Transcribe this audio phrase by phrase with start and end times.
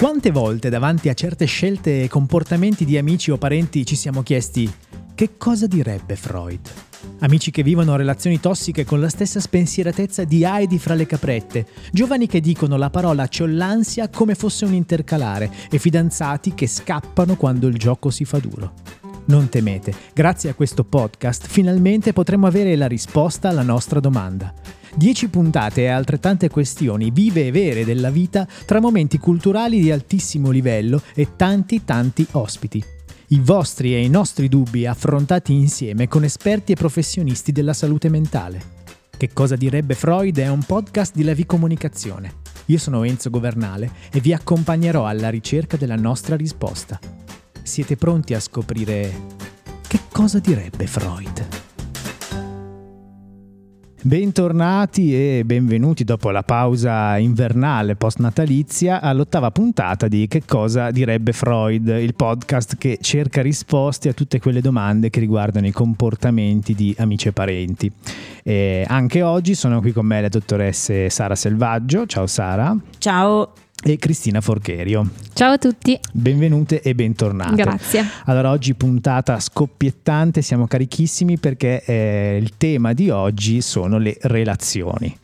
[0.00, 4.72] Quante volte davanti a certe scelte e comportamenti di amici o parenti ci siamo chiesti
[5.14, 6.70] che cosa direbbe Freud?
[7.18, 12.26] Amici che vivono relazioni tossiche con la stessa spensieratezza di Heidi fra le caprette, giovani
[12.26, 17.66] che dicono la parola c'ho l'ansia come fosse un intercalare e fidanzati che scappano quando
[17.66, 18.72] il gioco si fa duro.
[19.26, 24.79] Non temete, grazie a questo podcast finalmente potremo avere la risposta alla nostra domanda.
[24.94, 30.50] 10 puntate e altrettante questioni vive e vere della vita tra momenti culturali di altissimo
[30.50, 32.82] livello e tanti tanti ospiti.
[33.28, 38.78] I vostri e i nostri dubbi affrontati insieme con esperti e professionisti della salute mentale.
[39.16, 42.38] Che cosa direbbe Freud è un podcast di Levi Comunicazione.
[42.66, 46.98] Io sono Enzo Governale e vi accompagnerò alla ricerca della nostra risposta.
[47.62, 49.38] Siete pronti a scoprire
[49.86, 51.59] che cosa direbbe Freud?
[54.02, 61.86] Bentornati e benvenuti dopo la pausa invernale post-natalizia all'ottava puntata di Che cosa direbbe Freud,
[61.86, 67.28] il podcast che cerca risposte a tutte quelle domande che riguardano i comportamenti di amici
[67.28, 67.92] e parenti.
[68.42, 72.06] E anche oggi sono qui con me le dottoresse Sara Selvaggio.
[72.06, 72.74] Ciao Sara.
[72.96, 73.52] Ciao
[73.82, 75.08] e Cristina Forcherio.
[75.32, 75.98] Ciao a tutti.
[76.12, 77.54] Benvenute e bentornate.
[77.54, 78.04] Grazie.
[78.26, 85.16] Allora, oggi puntata scoppiettante, siamo carichissimi perché eh, il tema di oggi sono le relazioni.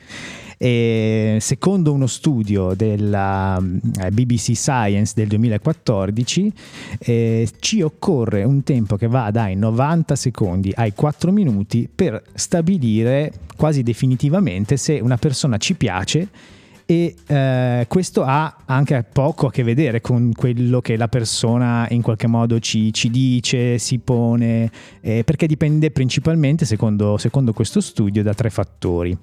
[0.58, 3.62] E secondo uno studio della
[4.00, 6.52] eh, BBC Science del 2014
[6.98, 13.32] eh, ci occorre un tempo che va dai 90 secondi ai 4 minuti per stabilire
[13.54, 16.28] quasi definitivamente se una persona ci piace
[16.88, 22.00] e eh, questo ha anche poco a che vedere con quello che la persona in
[22.00, 24.70] qualche modo ci, ci dice, si pone,
[25.00, 29.18] eh, perché dipende principalmente, secondo, secondo questo studio, da tre fattori.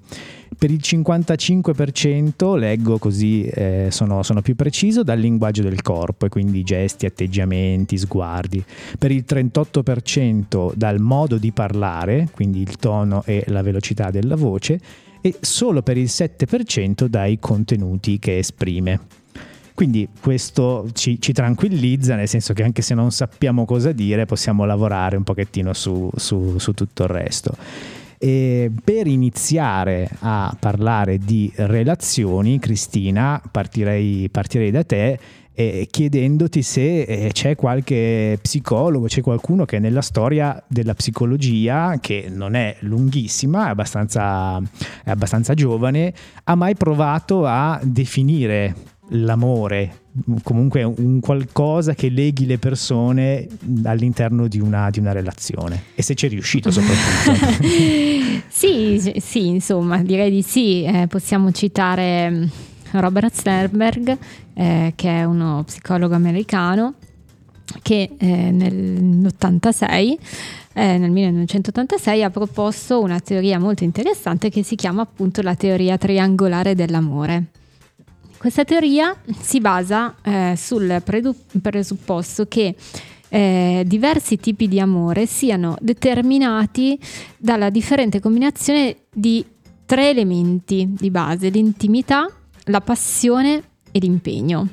[0.56, 6.28] Per il 55% leggo così eh, sono, sono, più preciso dal linguaggio del corpo e
[6.28, 8.62] quindi gesti, atteggiamenti, sguardi.
[8.98, 14.78] Per il 38% dal modo di parlare, quindi il tono e la velocità della voce
[15.26, 19.00] e solo per il 7% dai contenuti che esprime.
[19.72, 24.66] Quindi questo ci, ci, tranquillizza, nel senso che anche se non sappiamo cosa dire, possiamo
[24.66, 27.56] lavorare un pochettino su, su, su tutto il resto.
[28.18, 35.18] E per iniziare a parlare di relazioni, Cristina, partirei, partirei da te
[35.54, 42.26] eh, chiedendoti se eh, c'è qualche psicologo, c'è qualcuno che nella storia della psicologia, che
[42.28, 44.58] non è lunghissima, è abbastanza,
[45.04, 46.12] è abbastanza giovane,
[46.44, 48.74] ha mai provato a definire
[49.08, 50.02] l'amore,
[50.42, 53.46] comunque un qualcosa che leghi le persone
[53.84, 57.66] all'interno di una, di una relazione e se ci è riuscito soprattutto.
[58.48, 62.48] sì, sì, insomma, direi di sì, eh, possiamo citare
[63.00, 64.18] Robert Sternberg,
[64.54, 66.94] eh, che è uno psicologo americano,
[67.82, 70.16] che eh, nell'86
[70.76, 75.96] eh, nel 1986 ha proposto una teoria molto interessante che si chiama appunto la teoria
[75.96, 77.44] triangolare dell'amore.
[78.36, 81.02] Questa teoria si basa eh, sul
[81.62, 82.74] presupposto che
[83.28, 86.98] eh, diversi tipi di amore siano determinati
[87.38, 89.44] dalla differente combinazione di
[89.86, 92.28] tre elementi di base, l'intimità,
[92.64, 94.68] la passione e l'impegno.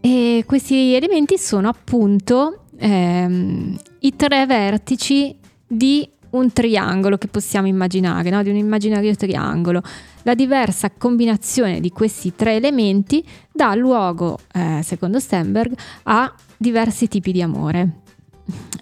[0.00, 5.36] E questi elementi sono appunto ehm, i tre vertici
[5.66, 8.42] di un triangolo che possiamo immaginare, no?
[8.42, 9.82] di un immaginario triangolo.
[10.22, 17.32] La diversa combinazione di questi tre elementi dà luogo, eh, secondo Stenberg, a diversi tipi
[17.32, 18.00] di amore.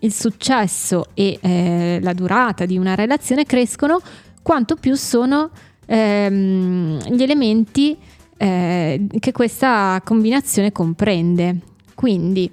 [0.00, 4.00] Il successo e eh, la durata di una relazione crescono
[4.43, 5.50] quanto più sono
[5.87, 7.97] ehm, gli elementi
[8.37, 11.59] eh, che questa combinazione comprende.
[11.95, 12.51] Quindi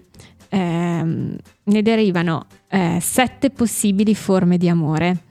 [0.49, 5.23] ehm, ne derivano eh, sette possibili forme di amore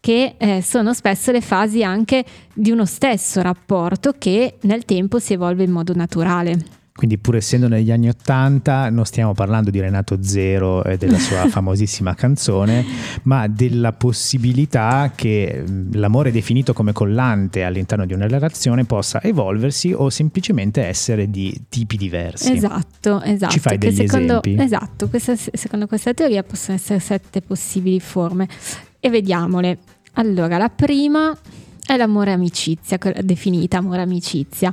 [0.00, 2.24] che eh, sono spesso le fasi anche
[2.54, 6.79] di uno stesso rapporto che nel tempo si evolve in modo naturale.
[7.00, 11.48] Quindi pur essendo negli anni Ottanta non stiamo parlando di Renato Zero e della sua
[11.48, 12.84] famosissima canzone,
[13.22, 20.10] ma della possibilità che l'amore definito come collante all'interno di una relazione possa evolversi o
[20.10, 22.52] semplicemente essere di tipi diversi.
[22.52, 23.52] Esatto, esatto.
[23.54, 24.62] Ci fai degli secondo, esempi?
[24.62, 28.46] Esatto, questa, secondo questa teoria possono essere sette possibili forme
[29.00, 29.78] e vediamole.
[30.16, 31.34] Allora, la prima
[31.86, 34.70] è l'amore amicizia, definita amore amicizia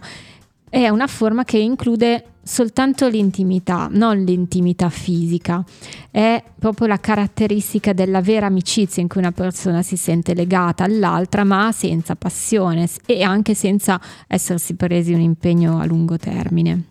[0.69, 5.63] è una forma che include soltanto l'intimità, non l'intimità fisica,
[6.11, 11.43] è proprio la caratteristica della vera amicizia in cui una persona si sente legata all'altra
[11.43, 16.83] ma senza passione e anche senza essersi presi un impegno a lungo termine.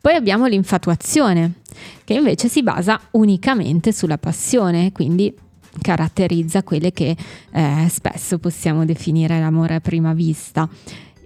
[0.00, 1.54] Poi abbiamo l'infatuazione,
[2.04, 5.34] che invece si basa unicamente sulla passione, quindi
[5.80, 7.16] caratterizza quelle che
[7.50, 10.68] eh, spesso possiamo definire l'amore a prima vista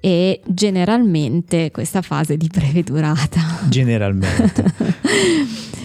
[0.00, 3.40] e generalmente questa fase di breve durata.
[3.68, 4.64] Generalmente.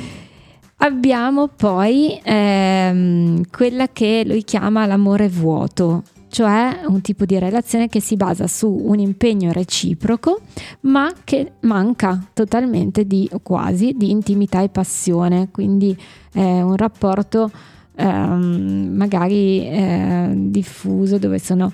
[0.78, 8.02] Abbiamo poi ehm, quella che lui chiama l'amore vuoto, cioè un tipo di relazione che
[8.02, 10.42] si basa su un impegno reciproco,
[10.82, 15.98] ma che manca totalmente di, o quasi, di intimità e passione, quindi
[16.34, 17.50] è un rapporto
[17.96, 21.72] ehm, magari eh, diffuso dove sono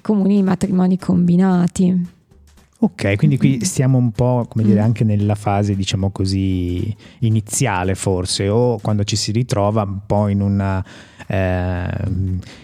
[0.00, 2.14] comuni matrimoni combinati.
[2.78, 8.50] Ok, quindi qui stiamo un po', come dire, anche nella fase, diciamo così, iniziale forse,
[8.50, 10.84] o quando ci si ritrova un po' in una,
[11.26, 11.88] eh,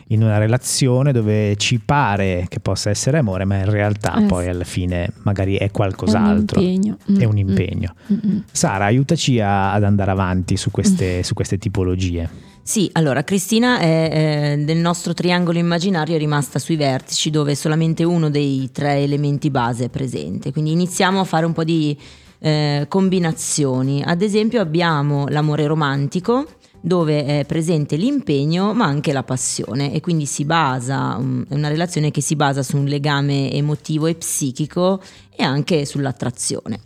[0.08, 4.48] in una relazione dove ci pare che possa essere amore, ma in realtà eh, poi
[4.48, 6.60] alla fine magari è qualcos'altro.
[6.60, 6.96] È un impegno.
[7.18, 7.94] È un impegno.
[8.12, 8.38] Mm-hmm.
[8.52, 12.51] Sara, aiutaci a, ad andare avanti su queste, su queste tipologie.
[12.64, 18.04] Sì, allora Cristina è, eh, del nostro triangolo immaginario è rimasta sui vertici dove solamente
[18.04, 21.98] uno dei tre elementi base è presente, quindi iniziamo a fare un po' di
[22.38, 24.00] eh, combinazioni.
[24.04, 26.46] Ad esempio abbiamo l'amore romantico
[26.80, 31.68] dove è presente l'impegno ma anche la passione e quindi si basa, um, è una
[31.68, 35.02] relazione che si basa su un legame emotivo e psichico
[35.34, 36.78] e anche sull'attrazione.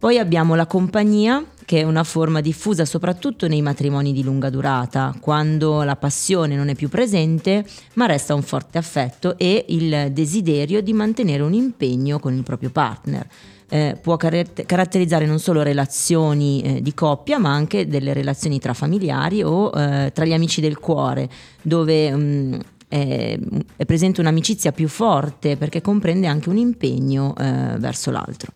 [0.00, 5.14] Poi abbiamo la compagnia, che è una forma diffusa soprattutto nei matrimoni di lunga durata,
[5.20, 7.66] quando la passione non è più presente,
[7.96, 12.70] ma resta un forte affetto e il desiderio di mantenere un impegno con il proprio
[12.70, 13.28] partner.
[13.68, 18.72] Eh, può car- caratterizzare non solo relazioni eh, di coppia, ma anche delle relazioni tra
[18.72, 21.28] familiari o eh, tra gli amici del cuore,
[21.60, 22.54] dove mh, mm,
[22.88, 23.38] è,
[23.76, 28.52] è, presente un'amicizia più forte perché comprende anche un impegno eh, verso l'altro.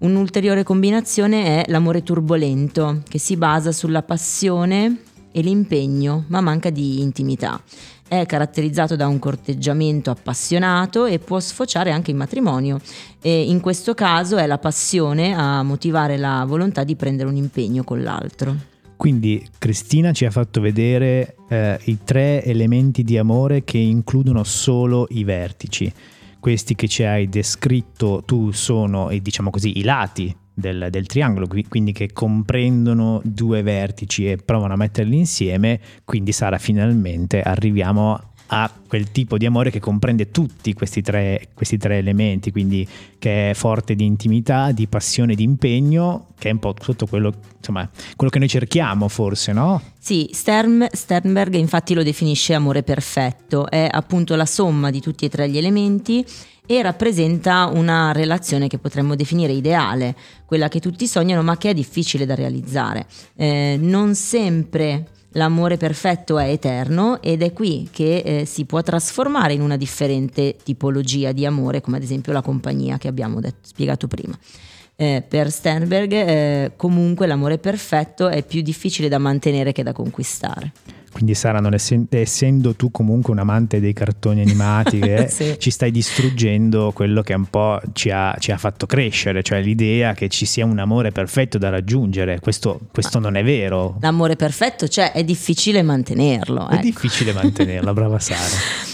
[0.00, 4.98] Un'ulteriore combinazione è l'amore turbolento, che si basa sulla passione
[5.32, 7.60] e l'impegno, ma manca di intimità.
[8.06, 12.78] È caratterizzato da un corteggiamento appassionato e può sfociare anche in matrimonio.
[13.20, 17.82] E in questo caso è la passione a motivare la volontà di prendere un impegno
[17.82, 18.54] con l'altro.
[18.94, 25.08] Quindi Cristina ci ha fatto vedere eh, i tre elementi di amore che includono solo
[25.10, 25.92] i vertici
[26.40, 31.92] questi che ci hai descritto tu sono, diciamo così, i lati del, del, triangolo, quindi
[31.92, 39.10] che comprendono due vertici e provano a metterli insieme, quindi sarà finalmente arriviamo a quel
[39.10, 42.86] tipo di amore che comprende tutti questi tre, questi tre elementi, quindi
[43.18, 47.32] che è forte di intimità, di passione, di impegno, che è un po' tutto quello,
[47.56, 49.82] insomma, quello che noi cerchiamo forse, no?
[49.98, 55.28] Sì, Stern, Sternberg infatti lo definisce amore perfetto, è appunto la somma di tutti e
[55.28, 56.24] tre gli elementi
[56.70, 61.74] e rappresenta una relazione che potremmo definire ideale, quella che tutti sognano ma che è
[61.74, 63.06] difficile da realizzare.
[63.36, 69.52] Eh, non sempre l'amore perfetto è eterno ed è qui che eh, si può trasformare
[69.52, 74.06] in una differente tipologia di amore, come ad esempio la compagnia che abbiamo detto, spiegato
[74.08, 74.38] prima.
[74.96, 80.72] Eh, per Sternberg eh, comunque l'amore perfetto è più difficile da mantenere che da conquistare.
[81.18, 85.56] Quindi Sara, non essendo, essendo tu comunque un amante dei cartoni animati, sì.
[85.58, 90.14] ci stai distruggendo quello che un po' ci ha, ci ha, fatto crescere, cioè l'idea
[90.14, 92.38] che ci sia un amore perfetto da raggiungere.
[92.38, 93.96] Questo, questo non è vero.
[94.00, 96.68] L'amore perfetto, cioè è difficile mantenerlo.
[96.68, 96.82] È ecco.
[96.82, 98.86] difficile mantenerlo, brava Sara.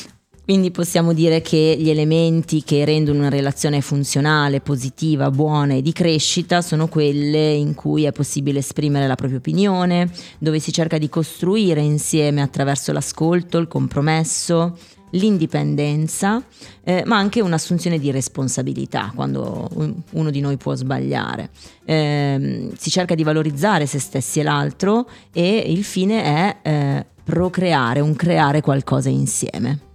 [0.45, 5.93] Quindi possiamo dire che gli elementi che rendono una relazione funzionale, positiva, buona e di
[5.93, 11.09] crescita sono quelle in cui è possibile esprimere la propria opinione, dove si cerca di
[11.09, 14.77] costruire insieme attraverso l'ascolto, il compromesso,
[15.13, 16.43] l'indipendenza,
[16.83, 19.71] eh, ma anche un'assunzione di responsabilità quando
[20.11, 21.49] uno di noi può sbagliare.
[21.87, 28.01] Eh, si cerca di valorizzare se stessi e l'altro e il fine è eh, procreare,
[28.01, 29.93] un creare qualcosa insieme.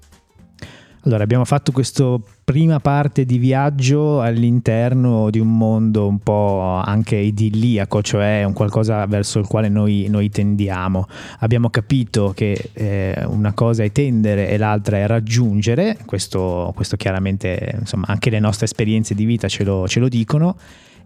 [1.09, 7.15] Allora, abbiamo fatto questa prima parte di viaggio all'interno di un mondo un po' anche
[7.15, 11.07] idilliaco, cioè un qualcosa verso il quale noi, noi tendiamo.
[11.39, 17.77] Abbiamo capito che eh, una cosa è tendere e l'altra è raggiungere, questo, questo chiaramente
[17.79, 20.57] insomma, anche le nostre esperienze di vita ce lo, ce lo dicono.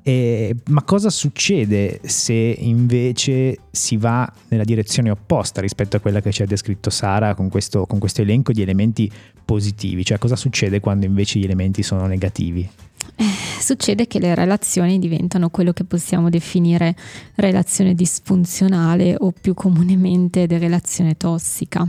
[0.06, 6.34] Eh, ma cosa succede se invece si va nella direzione opposta rispetto a quella che
[6.34, 9.10] ci ha descritto Sara con questo, con questo elenco di elementi
[9.46, 10.04] positivi?
[10.04, 12.70] Cioè cosa succede quando invece gli elementi sono negativi?
[13.16, 13.24] Eh,
[13.62, 16.96] succede che le relazioni diventano quello che possiamo definire
[17.36, 21.88] relazione disfunzionale o più comunemente relazione tossica.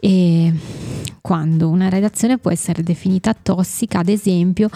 [0.00, 0.52] E
[1.20, 4.70] quando una relazione può essere definita tossica, ad esempio,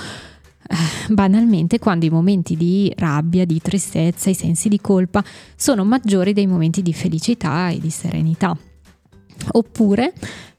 [1.09, 5.23] banalmente quando i momenti di rabbia, di tristezza, i sensi di colpa
[5.57, 8.57] sono maggiori dei momenti di felicità e di serenità.
[9.52, 10.12] Oppure,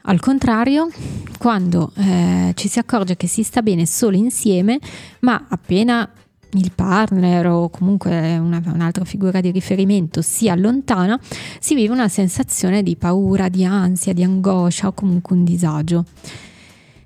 [0.03, 0.89] al contrario,
[1.37, 4.79] quando eh, ci si accorge che si sta bene solo insieme,
[5.21, 6.09] ma appena
[6.55, 11.19] il partner o comunque una, un'altra figura di riferimento si allontana,
[11.59, 16.05] si vive una sensazione di paura, di ansia, di angoscia o comunque un disagio.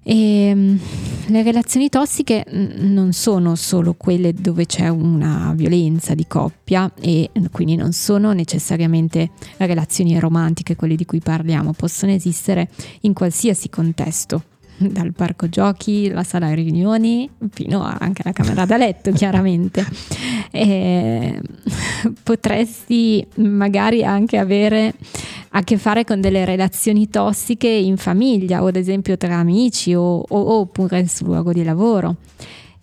[0.09, 0.79] E ehm,
[1.25, 2.45] le relazioni tossiche
[2.77, 9.31] non sono solo quelle dove c'è una violenza di coppia e quindi non sono necessariamente
[9.57, 12.69] relazioni romantiche quelle di cui parliamo, possono esistere
[13.01, 14.43] in qualsiasi contesto
[14.77, 19.85] dal parco giochi, la sala riunioni, fino anche alla camera da letto, chiaramente.
[20.51, 21.41] E
[22.23, 24.93] potresti magari anche avere
[25.57, 30.19] a che fare con delle relazioni tossiche in famiglia o ad esempio tra amici o,
[30.19, 32.17] o, oppure sul luogo di lavoro.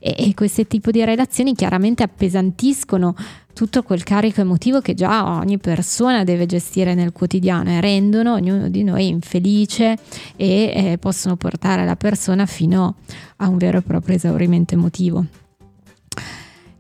[0.01, 3.15] E, e questo tipo di relazioni chiaramente appesantiscono
[3.53, 8.69] tutto quel carico emotivo che già ogni persona deve gestire nel quotidiano e rendono ognuno
[8.69, 9.97] di noi infelice
[10.35, 12.97] e eh, possono portare la persona fino
[13.37, 15.25] a un vero e proprio esaurimento emotivo.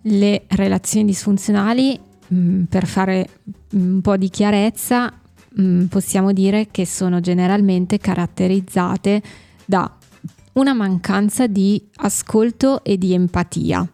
[0.03, 1.97] Le relazioni disfunzionali,
[2.27, 3.29] mh, mm, per fare
[3.75, 5.21] un po' di chiarezza,
[5.55, 9.23] mh, mm, possiamo dire che sono generalmente caratterizzate
[9.65, 9.91] da
[10.55, 13.89] una mancanza di ascolto e di empatia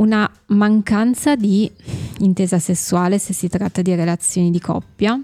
[0.00, 1.70] una mancanza di
[2.18, 5.20] intesa sessuale se si tratta di relazioni di coppia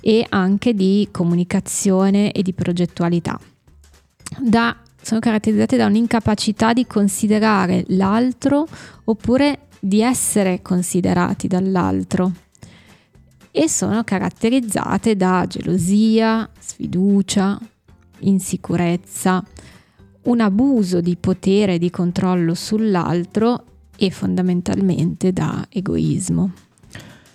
[0.00, 3.38] e anche di comunicazione e di progettualità.
[4.38, 8.66] Da, sono caratterizzate da un'incapacità di considerare l'altro
[9.04, 12.32] oppure di essere considerati dall'altro
[13.52, 17.60] e sono caratterizzate da gelosia, sfiducia,
[18.20, 19.44] insicurezza,
[20.22, 23.64] un abuso di potere e di controllo sull'altro
[23.96, 26.52] e fondamentalmente da egoismo.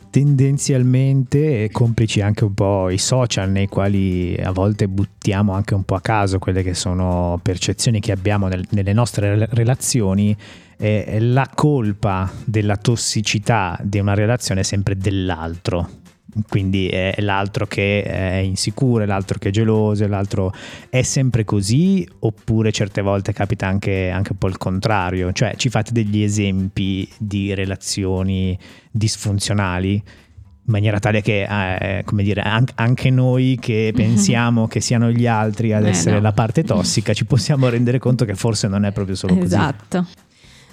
[0.10, 5.96] Tendenzialmente, complici anche un po' i social nei quali a volte buttiamo anche un po'
[5.96, 10.36] a caso quelle che sono percezioni che abbiamo nel, nelle nostre relazioni,
[10.78, 16.06] eh, la colpa della tossicità di una relazione è sempre dell'altro
[16.50, 20.54] quindi è l'altro che è insicuro, è l'altro che è geloso, è l'altro
[20.90, 25.70] è sempre così oppure certe volte capita anche, anche un po' il contrario, cioè ci
[25.70, 28.58] fate degli esempi di relazioni
[28.92, 35.26] disfunzionali in maniera tale che, eh, come dire, anche noi che pensiamo che siano gli
[35.26, 36.22] altri ad eh essere no.
[36.22, 39.46] la parte tossica, ci possiamo rendere conto che forse non è proprio solo così.
[39.46, 40.08] Esatto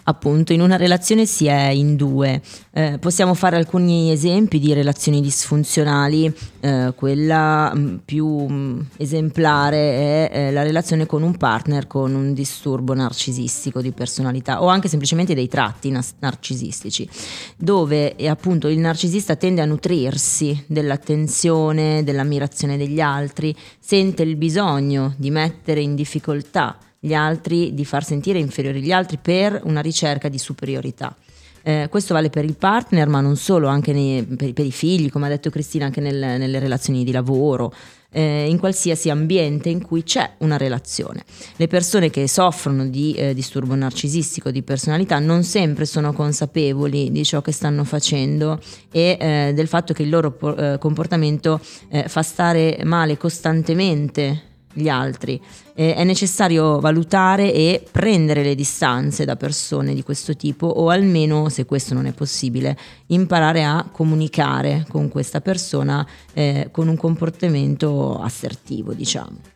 [0.05, 2.41] appunto in una relazione si è in due.
[2.73, 10.31] Eh, possiamo fare alcuni esempi di relazioni disfunzionali, eh, quella mm, più mm, esemplare è
[10.33, 15.35] eh, la relazione con un partner con un disturbo narcisistico di personalità o anche semplicemente
[15.35, 17.09] dei tratti nas- narcisistici,
[17.57, 25.15] dove eh, appunto il narcisista tende a nutrirsi dell'attenzione, dell'ammirazione degli altri, sente il bisogno
[25.17, 30.31] di mettere in difficoltà gli altri, di far sentire inferiori gli altri per una ricerca
[30.31, 31.15] di superiorità.
[31.63, 35.11] Eh, questo vale per il partner, ma non solo, anche nei, per, per, i figli,
[35.11, 37.75] come ha detto Cristina, anche nel, nelle relazioni di lavoro,
[38.11, 41.25] eh, in qualsiasi ambiente in cui c'è una relazione.
[41.57, 47.25] Le persone che soffrono di eh, disturbo narcisistico di personalità non sempre sono consapevoli di
[47.25, 48.59] ciò che stanno facendo
[48.91, 54.53] e eh, del fatto che il loro po- eh, comportamento eh, fa stare male costantemente
[54.73, 55.41] gli altri.
[55.77, 61.49] Eh, è necessario valutare e prendere le distanze da persone di questo tipo o almeno,
[61.49, 62.77] se questo non è possibile,
[63.07, 69.53] imparare a comunicare con questa persona eh, con un comportamento assertivo, diciamo.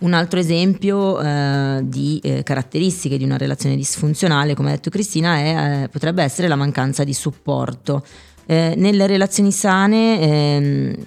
[0.00, 5.36] Un altro esempio eh, di eh, caratteristiche di una relazione disfunzionale, come ha detto Cristina,
[5.36, 8.02] è, eh, potrebbe essere la mancanza di supporto.
[8.46, 11.06] Eh, nelle relazioni sane ehm,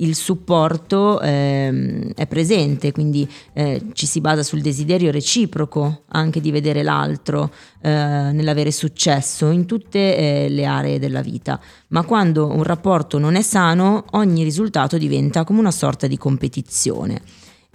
[0.00, 6.50] il supporto ehm, è presente, quindi eh, ci si basa sul desiderio reciproco anche di
[6.50, 11.60] vedere l'altro eh, nell'avere successo in tutte eh, le aree della vita.
[11.88, 17.20] Ma quando un rapporto non è sano, ogni risultato diventa come una sorta di competizione.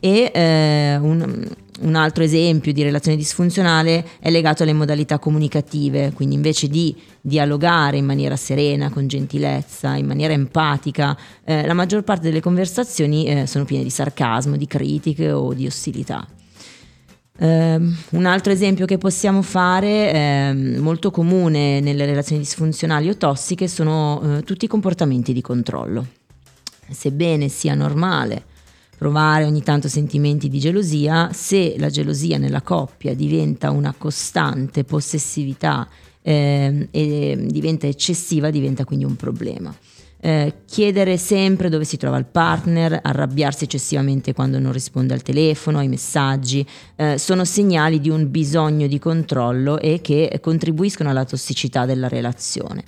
[0.05, 6.35] E eh, un, un altro esempio di relazione disfunzionale è legato alle modalità comunicative, quindi
[6.35, 12.27] invece di dialogare in maniera serena, con gentilezza, in maniera empatica, eh, la maggior parte
[12.27, 16.27] delle conversazioni eh, sono piene di sarcasmo, di critiche o di ostilità.
[17.38, 17.45] Uh,
[18.12, 24.21] un altro esempio che possiamo fare, eh, molto comune nelle relazioni disfunzionali o tossiche, sono
[24.21, 26.05] uh, tutti i comportamenti di controllo.
[26.91, 28.53] Sebbene sia normale
[28.97, 35.87] provare ogni tanto sentimenti di gelosia, se la gelosia nella coppia diventa una costante possessività
[36.21, 39.73] eh, e diventa eccessiva, diventa quindi un problema.
[40.17, 45.77] Eh, chiedere sempre dove si trova il partner, arrabbiarsi eccessivamente quando non risponde al telefono,
[45.77, 51.85] ai messaggi, eh, sono segnali di un bisogno di controllo e che contribuiscono alla tossicità
[51.85, 52.83] della relazione.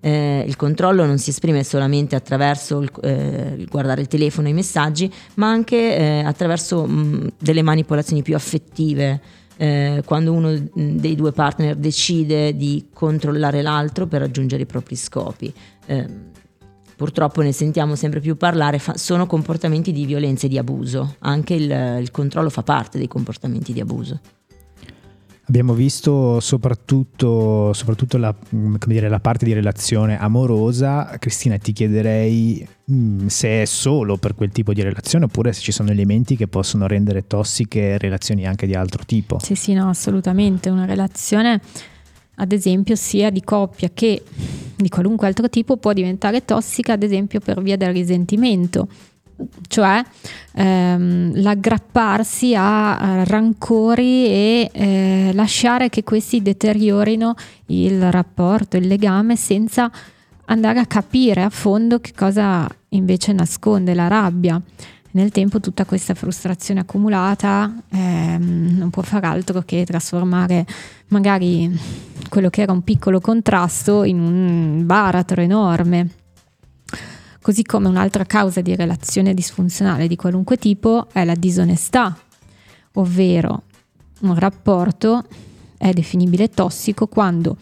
[0.00, 4.54] Eh, il controllo non si esprime solamente attraverso il, eh, guardare il telefono e i
[4.54, 9.20] messaggi, ma anche eh, attraverso mh, delle manipolazioni più affettive.
[9.60, 15.52] Eh, quando uno dei due partner decide di controllare l'altro per raggiungere i propri scopi.
[15.86, 16.30] Ehm,
[16.94, 21.16] purtroppo ne sentiamo sempre più parlare, fa, sono comportamenti di violenza e di abuso.
[21.20, 24.20] Anche il, il controllo fa parte dei comportamenti di abuso.
[25.48, 28.34] Abbiamo visto soprattutto, soprattutto la,
[28.86, 31.16] dire, la, parte di relazione amorosa.
[31.18, 35.62] Cristina, ti chiederei mh, mm, se è solo per quel tipo di relazione oppure se
[35.62, 39.38] ci sono elementi che possono rendere tossiche relazioni anche di altro tipo.
[39.38, 40.68] Sì, sì, no, assolutamente.
[40.68, 41.62] Una relazione,
[42.34, 44.22] ad esempio, sia di coppia che
[44.76, 48.86] di qualunque altro tipo può diventare tossica, ad esempio, per via del risentimento
[49.68, 50.02] cioè
[50.54, 57.34] ehm, l'aggrapparsi a, a, rancori e eh, lasciare che questi deteriorino
[57.66, 59.90] il rapporto, il legame senza
[60.46, 64.60] andare a capire a fondo che cosa invece nasconde la rabbia.
[65.10, 70.66] Nel tempo tutta questa frustrazione accumulata ehm, non può far altro che trasformare
[71.08, 71.70] magari
[72.28, 76.08] quello che era un piccolo contrasto in un baratro enorme.
[77.40, 82.16] Così come un'altra causa di relazione disfunzionale di qualunque tipo è la disonestà,
[82.94, 83.62] ovvero
[84.20, 85.24] un rapporto
[85.76, 87.56] è definibile tossico quando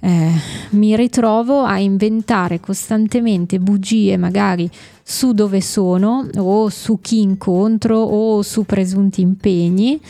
[0.00, 0.30] eh,
[0.70, 4.70] mi ritrovo a inventare costantemente bugie magari
[5.02, 10.00] su dove sono o su chi incontro o su presunti impegni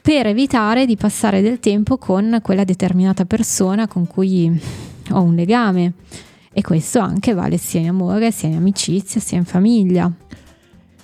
[0.00, 4.60] per evitare di passare del tempo con quella determinata persona con cui
[5.10, 5.92] ho un legame.
[6.52, 10.12] E questo anche vale sia in amore, sia in amicizia, sia in famiglia.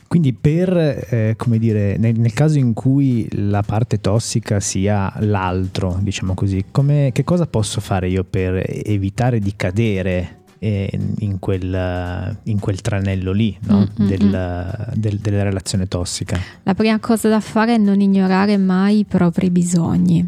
[0.09, 0.75] Quindi per,
[1.11, 6.65] eh, come dire, nel, nel, caso in cui la parte tossica sia l'altro, diciamo così,
[6.71, 12.81] come, che cosa posso fare io per evitare di cadere eh, in, quel, in, quel,
[12.81, 13.81] tranello lì no?
[13.81, 14.99] mm, mm, del, mm.
[14.99, 16.39] del, della relazione tossica?
[16.63, 20.27] La prima cosa da fare è non ignorare mai i propri bisogni.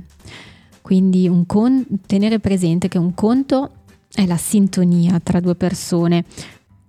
[0.82, 3.70] Quindi con- tenere presente che un conto
[4.12, 6.24] è la sintonia tra due persone.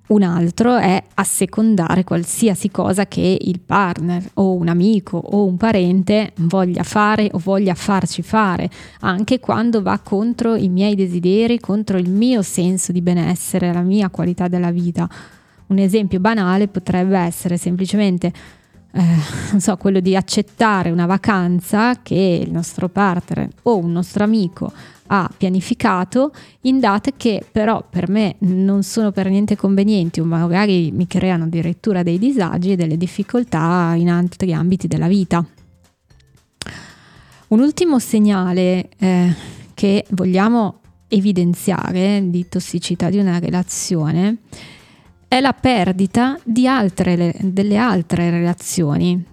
[0.08, 6.34] Un altro è assecondare qualsiasi cosa che il partner o un amico o un parente
[6.40, 8.70] voglia fare o voglia farci fare,
[9.02, 14.10] anche quando va contro i miei desideri, contro il mio senso di benessere, la mia
[14.10, 15.10] qualità della vita.
[15.68, 18.34] Un esempio banale potrebbe essere semplicemente
[18.94, 19.02] eh,
[19.52, 24.72] non so, quello di accettare una vacanza che il nostro partner o un nostro amico
[25.08, 30.92] ha pianificato in date che però per me non sono per niente convenienti o magari
[30.92, 35.46] mi creano addirittura dei disagi e delle difficoltà in altri ambiti della vita.
[37.48, 39.36] Un ultimo segnale eh,
[39.74, 44.81] che vogliamo evidenziare di tossicità di una relazione è
[45.40, 49.24] la perdita di altre, delle altre relazioni,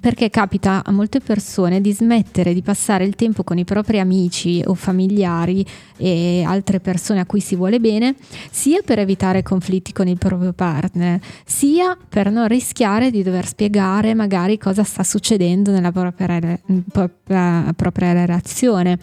[0.00, 4.62] perché capita a molte persone di smettere di passare il tempo con i propri amici
[4.64, 5.64] o familiari
[5.98, 8.14] e altre persone a cui si vuole bene,
[8.50, 14.14] sia per evitare conflitti con il proprio partner, sia per non rischiare di dover spiegare
[14.14, 16.58] magari cosa sta succedendo nella propria,
[16.90, 18.98] propria, propria relazione.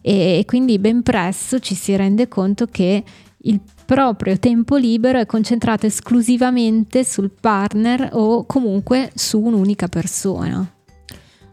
[0.00, 3.02] E, e quindi ben presto ci si rende conto che
[3.42, 10.74] il proprio tempo libero è concentrato esclusivamente sul partner o comunque su un'unica persona.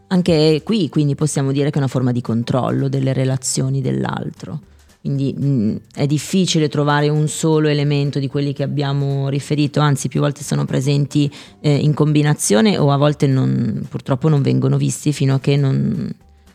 [0.08, 4.60] Anche qui quindi possiamo dire che è una forma di controllo delle relazioni dell'altro.
[5.00, 10.08] Quindi mh, mm, è difficile trovare un solo elemento di quelli che abbiamo riferito, anzi
[10.08, 15.10] più volte sono presenti eh, in combinazione o a volte non, purtroppo non vengono visti
[15.14, 16.14] fino a che non,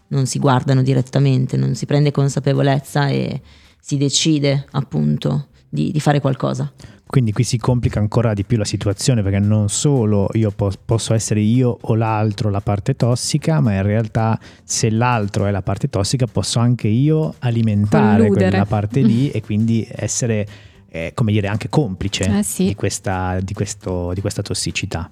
[0.09, 3.41] non si guardano direttamente, non si prende consapevolezza e
[3.79, 6.69] si decide appunto di, di, fare qualcosa.
[7.07, 11.13] Quindi qui si complica ancora di più la situazione perché non solo io po- posso
[11.13, 15.89] essere io o l'altro la parte tossica, ma in realtà se l'altro è la parte
[15.89, 18.49] tossica posso anche io alimentare Colludere.
[18.49, 20.45] quella parte lì e quindi essere,
[20.89, 22.65] eh, come dire, anche complice eh sì.
[22.65, 25.09] di, questa, di, questo, di questa tossicità.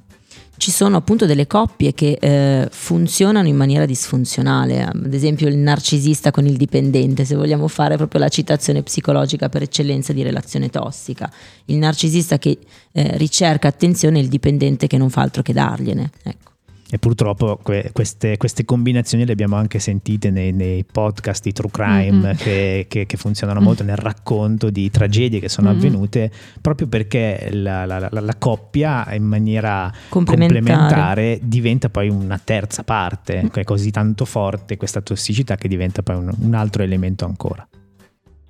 [0.60, 6.32] Ci sono appunto delle coppie che eh, funzionano in maniera disfunzionale, ad esempio il narcisista
[6.32, 11.32] con il dipendente, se vogliamo fare proprio la citazione psicologica per eccellenza di relazione tossica,
[11.66, 12.60] il narcisista che
[12.92, 16.12] eh, ricerca attenzione e il dipendente che non fa altro che dargliene.
[16.24, 16.52] Ecco.
[16.92, 21.70] E purtroppo que- queste, queste, combinazioni le abbiamo anche sentite nei, nei podcast di true
[21.70, 22.36] crime mm-hmm.
[22.36, 25.78] che, che, che, funzionano molto nel racconto di tragedie che sono mm-hmm.
[25.78, 30.64] avvenute proprio perché la, la, la, la, coppia in maniera complementare.
[30.64, 31.40] complementare.
[31.44, 36.32] diventa poi una terza parte, è così tanto forte questa tossicità che diventa poi un,
[36.40, 37.68] un altro elemento ancora.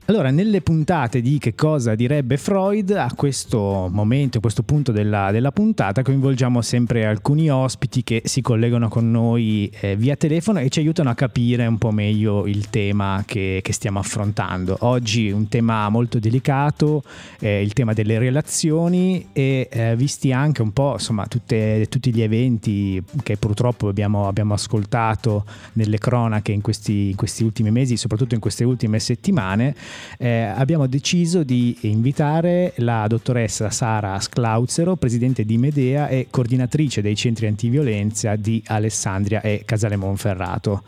[0.10, 5.30] Allora, nelle puntate di Che cosa direbbe Freud, a questo momento, a questo punto della,
[5.30, 10.70] della puntata, coinvolgiamo sempre alcuni ospiti che si collegano con noi eh, via telefono e
[10.70, 14.78] ci aiutano a capire un po' meglio il tema che, che stiamo affrontando.
[14.80, 17.04] Oggi un tema molto delicato,
[17.40, 22.24] eh, il tema delle relazioni e eh, visti anche un po' insomma tutte, tutti gli
[22.24, 28.34] eventi che purtroppo abbiamo, abbiamo ascoltato nelle cronache in questi, in questi ultimi mesi, soprattutto
[28.34, 29.76] in queste ultime settimane,
[30.18, 37.16] eh, abbiamo deciso di invitare la dottoressa Sara Sclauzero, presidente di Medea e coordinatrice dei
[37.16, 40.84] centri antiviolenza di Alessandria e Casale Monferrato.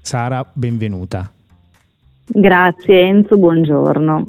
[0.00, 1.30] Sara, benvenuta.
[2.26, 4.26] Grazie Enzo, buongiorno.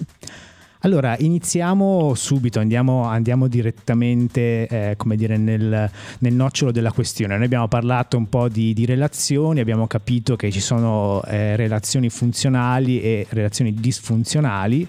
[0.85, 7.35] Allora, iniziamo subito, andiamo, andiamo direttamente eh, come dire, nel, nel, nocciolo della questione.
[7.37, 12.11] Noi abbiamo parlato un po' di, di relazioni, abbiamo capito che ci sono eh, relazioni
[12.11, 14.87] funzionali e relazioni disfunzionali.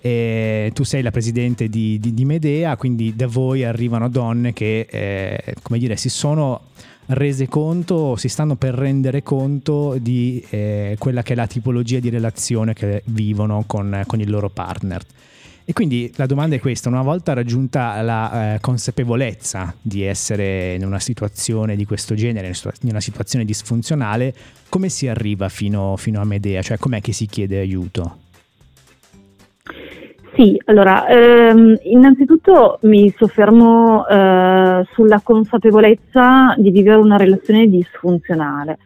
[0.00, 4.86] E tu sei la presidente di, di, di, Medea, quindi da voi arrivano donne che
[4.88, 6.68] eh, come dire, si sono
[7.06, 12.10] rese conto, si stanno per rendere conto di eh, quella che è la tipologia di
[12.10, 15.02] relazione che vivono con, con il loro partner.
[15.64, 20.84] E quindi la domanda è questa, una volta raggiunta la eh, consapevolezza di essere in
[20.84, 24.34] una situazione di questo genere, in una situazione disfunzionale,
[24.68, 26.62] come si arriva fino, fino a Medea?
[26.62, 28.16] Cioè com'è che si chiede aiuto?
[30.34, 38.78] Sì, allora, ehm, innanzitutto mi soffermo eh, sulla consapevolezza di vivere una relazione disfunzionale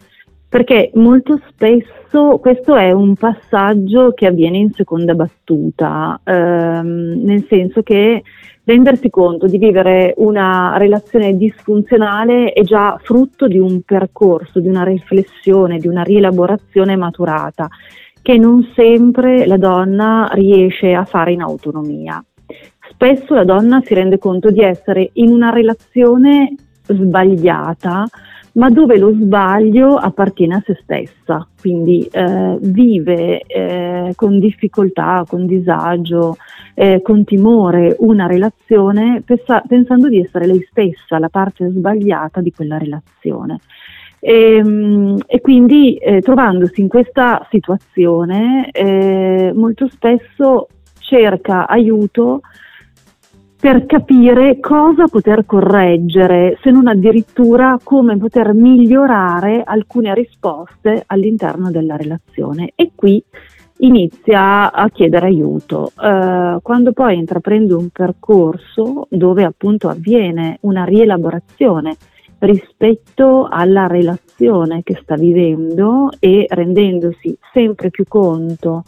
[0.49, 7.83] perché molto spesso questo è un passaggio che avviene in seconda battuta, ehm, nel senso
[7.83, 8.23] che
[8.65, 14.83] rendersi conto di vivere una relazione disfunzionale è già frutto di un percorso, di una
[14.83, 17.69] riflessione, di una rielaborazione maturata,
[18.23, 22.23] che non sempre la donna riesce a fare in autonomia.
[22.91, 28.05] Spesso la donna si rende conto di essere in una relazione sbagliata,
[28.57, 35.47] ma dove lo sbaglio appartiene a se stessa, quindi eh, vive eh, con difficoltà, con
[35.47, 36.37] disagio,
[36.75, 42.53] eh, con timore una relazione pensa- pensando di essere lei stessa la parte sbagliata di
[42.53, 43.61] quella relazione.
[44.19, 52.41] E, ehm, e quindi eh, trovandosi in questa situazione eh, molto spesso cerca aiuto
[53.59, 61.97] per capire cosa poter correggere, se non addirittura come poter migliorare alcune risposte all'interno della
[61.97, 62.73] relazione.
[62.75, 63.23] E qui
[63.79, 65.93] inizia a chiedere aiuto.
[66.01, 71.97] Eh, quando poi intraprende un percorso dove appunto avviene una rielaborazione
[72.39, 78.85] rispetto alla relazione che sta vivendo e rendendosi sempre più conto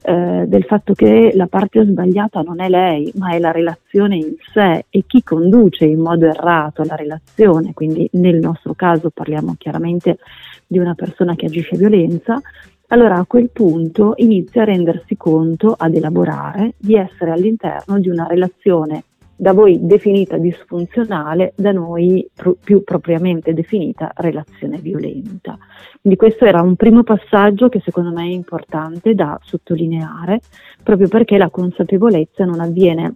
[0.00, 4.34] eh, del fatto che la parte sbagliata non è lei, ma è la relazione in
[4.52, 10.18] sé e chi conduce in modo errato la relazione, quindi nel nostro caso parliamo chiaramente
[10.66, 12.40] di una persona che agisce violenza,
[12.88, 18.26] allora a quel punto inizia a rendersi conto, ad elaborare, di essere all'interno di una
[18.26, 19.04] relazione
[19.40, 25.56] da voi definita disfunzionale, da noi pro- più propriamente definita relazione violenta.
[26.00, 30.40] Quindi questo era un primo passaggio che secondo me è importante da sottolineare,
[30.82, 33.12] proprio perché la consapevolezza non avviene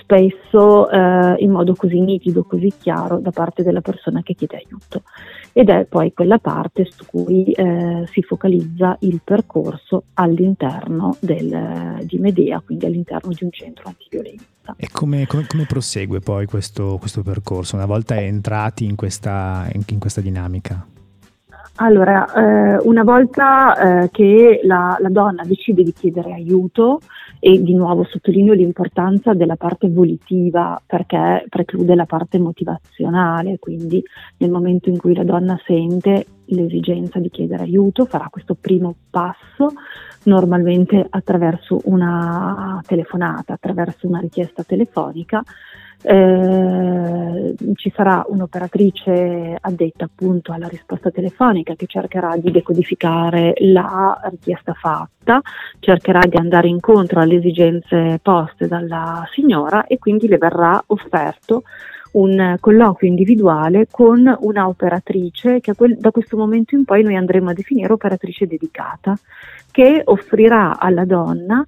[0.00, 5.02] spesso eh, in modo così nitido, così chiaro da parte della persona che chiede aiuto.
[5.52, 12.18] Ed è poi quella parte su cui eh, si focalizza il percorso all'interno del, di
[12.18, 14.74] Medea, quindi all'interno di un centro antiviolenza.
[14.76, 19.82] E come, come, come prosegue poi questo, questo, percorso una volta entrati in questa, in,
[19.86, 20.86] in questa dinamica?
[21.76, 27.00] Allora, eh, una volta eh, che la, la, donna decide di chiedere aiuto,
[27.46, 34.02] e di nuovo sottolineo l'importanza della parte volitiva perché preclude la parte motivazionale, quindi
[34.38, 39.74] nel momento in cui la donna sente l'esigenza di chiedere aiuto farà questo primo passo
[40.22, 45.42] normalmente attraverso una telefonata, attraverso una richiesta telefonica
[46.06, 54.74] eh, ci sarà un'operatrice addetta appunto alla risposta telefonica che cercherà di decodificare la richiesta
[54.74, 55.40] fatta,
[55.78, 61.62] cercherà di andare incontro alle esigenze poste dalla signora e quindi le verrà offerto
[62.12, 67.54] un colloquio individuale con una operatrice che da questo momento in poi noi andremo a
[67.54, 69.18] definire operatrice dedicata,
[69.70, 71.64] che offrirà alla donna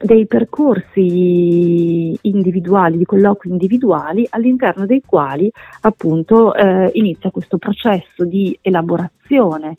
[0.00, 8.56] dei percorsi individuali, di colloqui individuali all'interno dei quali appunto eh, inizia questo processo di
[8.60, 9.76] elaborazione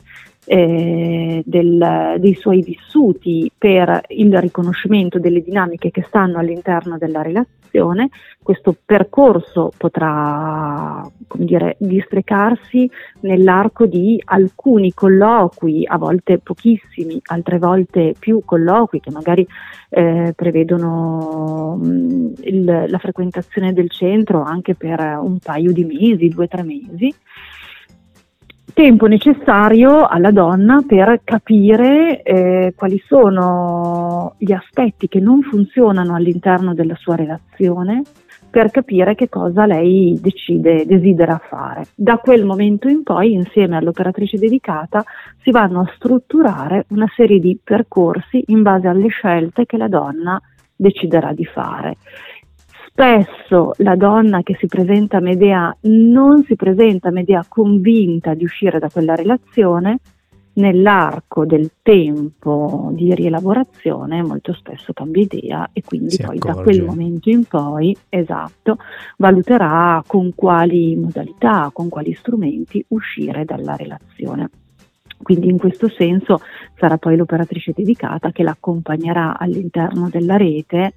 [0.48, 8.08] eh, del, dei suoi vissuti per il riconoscimento delle dinamiche che stanno all'interno della relazione.
[8.42, 18.14] Questo percorso potrà come dire, distrecarsi nell'arco di alcuni colloqui, a volte pochissimi, altre volte
[18.18, 19.46] più colloqui che magari
[19.90, 26.28] eh, prevedono mh, mm, il, la frequentazione del centro anche per un paio di mesi,
[26.28, 27.14] due o tre mesi
[28.72, 36.74] tempo necessario alla donna per capire eh, quali sono gli aspetti che non funzionano all'interno
[36.74, 38.02] della sua relazione
[38.50, 41.86] per capire che cosa lei decide, desidera fare.
[41.94, 45.04] Da quel momento in poi, insieme all'operatrice dedicata,
[45.42, 50.40] si vanno a strutturare una serie di percorsi in base alle scelte che la donna
[50.74, 51.96] deciderà di fare
[52.98, 58.42] spesso la donna che si presenta a Medea non si presenta a Medea convinta di
[58.42, 60.00] uscire da quella relazione,
[60.54, 66.56] nell'arco del tempo di rielaborazione molto spesso cambia idea e quindi si poi accorge.
[66.56, 68.78] da quel momento in poi, esatto,
[69.18, 74.50] valuterà con quali modalità, con quali strumenti uscire dalla relazione.
[75.22, 76.40] Quindi in questo senso
[76.76, 80.94] sarà poi l'operatrice dedicata che l'accompagnerà all'interno della rete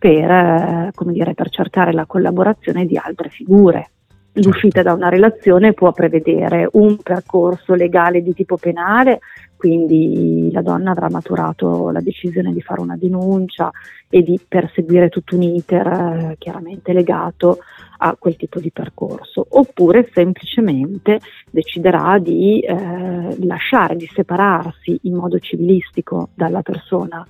[0.00, 3.90] per, eh, dire, per cercare la collaborazione di altre figure.
[4.34, 9.18] L'uscita da una relazione può prevedere un percorso legale di tipo penale,
[9.56, 13.70] quindi la donna avrà maturato la decisione di fare una denuncia
[14.08, 17.58] e di perseguire tutto un iter eh, chiaramente legato
[17.98, 25.38] a quel tipo di percorso, oppure semplicemente deciderà di eh, lasciare, di separarsi in modo
[25.38, 27.26] civilistico dalla persona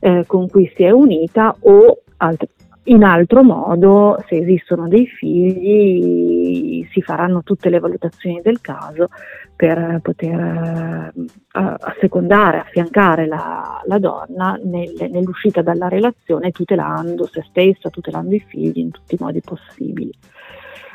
[0.00, 2.48] eh, con cui si è unita o alt-
[2.84, 9.08] in altro modo, se esistono dei figli, si faranno tutte le valutazioni del caso
[9.54, 17.90] per poter uh, assecondare, affiancare la, la donna nel, nell'uscita dalla relazione, tutelando se stessa,
[17.90, 20.10] tutelando i figli in tutti i modi possibili.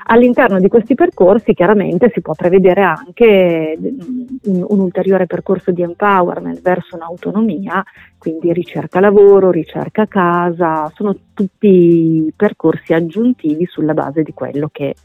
[0.06, 6.62] All'interno di questi percorsi chiaramente si può prevedere anche un, un, ulteriore percorso di empowerment
[6.62, 7.84] verso un'autonomia,
[8.18, 14.96] quindi ricerca lavoro, ricerca casa, sono tutti percorsi aggiuntivi sulla base di quello che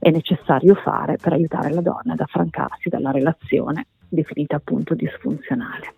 [0.00, 5.97] è necessario fare per aiutare la donna ad affrancarsi dalla relazione definita appunto disfunzionale.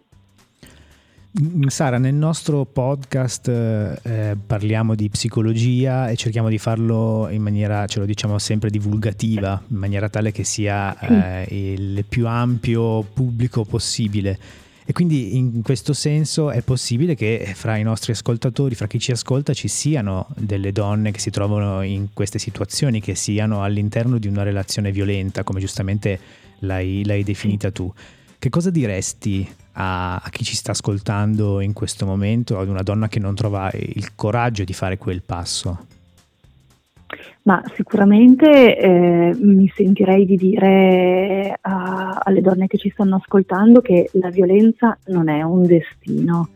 [1.39, 7.87] Mm, Sara, nel nostro podcast eh, parliamo di psicologia e cerchiamo di farlo in maniera,
[7.87, 13.65] ce lo diciamo sempre, divulgativa, in maniera tale che sia eh, il più ampio pubblico
[13.65, 14.39] possibile.
[14.85, 19.13] E quindi in questo senso è possibile che fra i nostri ascoltatori, fra chi ci
[19.13, 24.27] ascolta, ci siano delle donne che si trovano in queste situazioni, che siano all'interno di
[24.27, 26.19] una relazione violenta, come giustamente
[26.61, 27.93] l'hai, l'hai definita tu.
[28.37, 33.09] Che cosa diresti a, a, chi ci sta ascoltando in questo momento, ad una donna
[33.09, 35.87] che non trova il coraggio di fare quel passo?
[37.43, 44.11] Ma sicuramente eh, mi sentirei di dire a, alle donne che ci stanno ascoltando che
[44.13, 46.51] la violenza non è un destino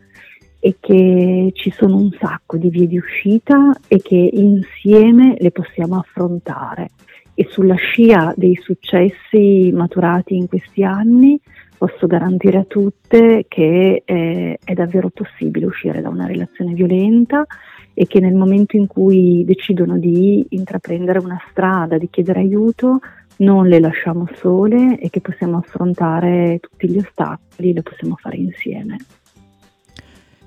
[0.59, 5.97] e che ci sono un sacco di vie di uscita e che insieme le possiamo
[5.97, 6.89] affrontare.
[7.33, 11.39] E sulla scia dei successi maturati in questi anni
[11.77, 17.45] posso garantire a tutte che eh, è davvero possibile uscire da una relazione violenta
[17.93, 22.99] e che nel momento in cui decidono di intraprendere una strada, di chiedere aiuto,
[23.37, 28.97] non le lasciamo sole e che possiamo affrontare tutti gli ostacoli, lo possiamo fare insieme.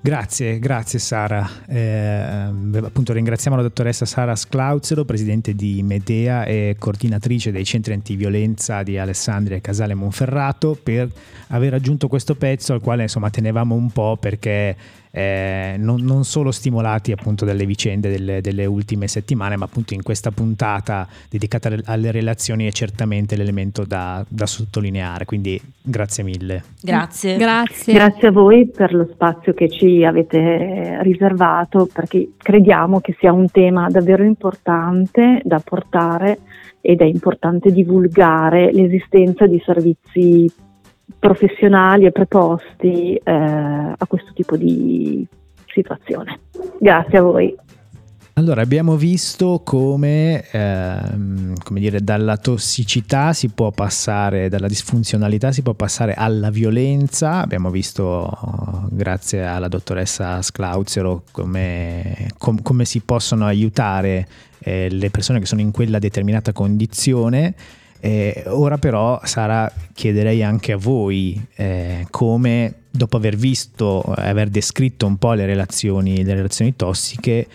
[0.01, 1.47] Grazie, grazie Sara.
[1.67, 8.83] Eh, appunto ringraziamo la dottoressa Sara Sclauzero, presidente di Medea e coordinatrice dei centri antiviolenza
[8.83, 11.11] di Alessandria e Casale Monferrato, per
[11.49, 14.77] aver aggiunto questo pezzo al quale insomma tenevamo un po' perché
[15.11, 20.03] eh, non, non, solo stimolati appunto dalle vicende delle, delle, ultime settimane, ma appunto in
[20.03, 25.25] questa puntata dedicata alle relazioni è certamente l'elemento da, da sottolineare.
[25.25, 26.63] Quindi grazie mille.
[26.81, 27.37] Grazie.
[27.37, 27.93] grazie.
[27.95, 33.51] Grazie a voi per lo spazio che ci avete riservato, perché crediamo che sia un
[33.51, 36.39] tema davvero importante da portare
[36.81, 40.51] ed è importante divulgare l'esistenza di servizi
[41.19, 45.27] professionali e preposti eh, a questo tipo di
[45.67, 46.41] situazione.
[46.79, 47.57] Grazie a voi.
[48.39, 55.63] Allora, abbiamo visto come, ehm, come dire, dalla tossicità si può passare, dalla disfunzionalità si
[55.63, 57.41] può passare alla violenza.
[57.41, 58.31] Abbiamo visto,
[58.91, 64.29] grazie alla dottoressa Sclauzero, come, com, come si possono aiutare
[64.61, 67.55] eh, le persone che sono in quella determinata condizione
[68.01, 75.07] eh, ora però Sara chiederei anche a voi eh, come dopo aver visto, aver descritto
[75.07, 77.47] un po' le relazioni, le relazioni tossiche,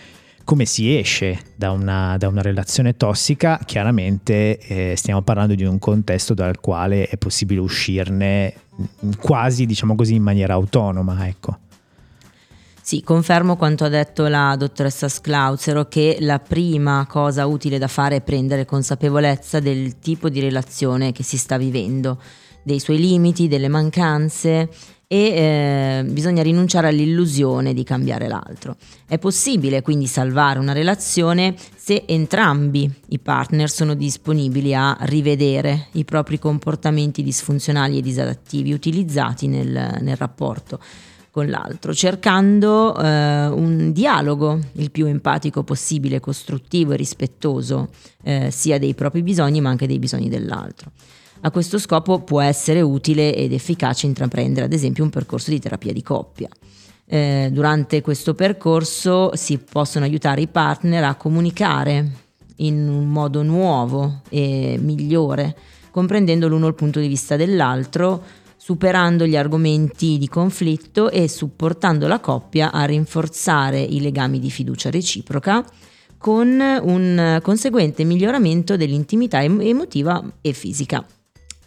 [0.44, 5.80] come si esce da una, da una relazione tossica, chiaramente eh, stiamo parlando di un
[5.80, 8.54] contesto dal quale è possibile uscirne
[9.20, 11.60] quasi, diciamo così, in maniera autonoma, ecco.
[12.86, 18.18] Sì, confermo quanto ha detto la dottoressa Sclauzero che la prima cosa utile da fare
[18.18, 22.20] è prendere consapevolezza del tipo di relazione che si sta vivendo,
[22.62, 24.70] dei suoi limiti, delle mancanze
[25.08, 28.76] e eh, bisogna rinunciare all'illusione di cambiare l'altro.
[29.08, 36.04] È possibile quindi salvare una relazione se entrambi i partner sono disponibili a rivedere i
[36.04, 40.82] propri comportamenti disfunzionali e disadattivi utilizzati nel, nel rapporto
[41.34, 47.90] con l'altro, cercando eh, un dialogo il più empatico possibile, costruttivo e rispettoso
[48.22, 50.92] eh, sia dei propri bisogni ma anche dei bisogni dell'altro.
[51.42, 55.92] A questo scopo può essere utile ed efficace intraprendere ad esempio un percorso di terapia
[55.92, 56.50] di coppia.
[57.08, 62.12] Eh, durante questo percorso si possono aiutare i partner a comunicare
[62.58, 65.58] in un modo nuovo e migliore,
[65.90, 68.22] comprendendo l'uno il punto di vista dell'altro,
[68.64, 74.90] superando gli argomenti di conflitto e supportando la coppia a rinforzare i legami di fiducia
[74.90, 75.66] reciproca
[76.18, 76.48] con
[76.82, 81.06] un conseguente miglioramento dell'intimità emotiva e fisica.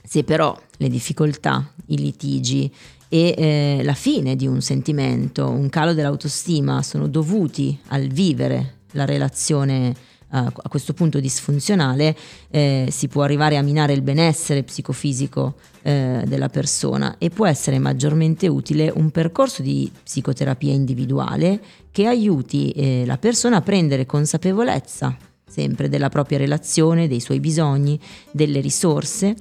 [0.03, 2.73] Se però le difficoltà, i litigi
[3.11, 9.05] e eh, la fine di un sentimento, un calo dell'autostima sono dovuti al vivere la
[9.05, 9.95] relazione
[10.29, 12.17] a questo punto disfunzionale
[12.51, 17.79] eh, si può arrivare a minare il benessere psicofisico eh, della persona e può essere
[17.79, 21.61] maggiormente utile un percorso di psicoterapia individuale
[21.91, 25.17] che aiuti eh, la persona a prendere consapevolezza
[25.49, 27.99] sempre della propria relazione, dei suoi bisogni,
[28.31, 29.37] delle risorse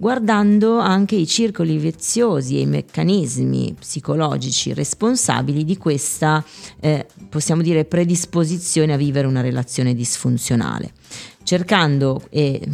[0.00, 6.42] guardando anche i circoli viziosi e i meccanismi psicologici responsabili di questa,
[6.80, 10.92] eh, possiamo dire, predisposizione a vivere una relazione disfunzionale,
[11.42, 12.66] cercando e